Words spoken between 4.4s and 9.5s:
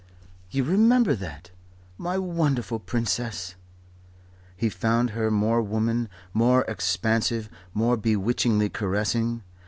He found her more woman, more expansive, more bewitchingly caressing.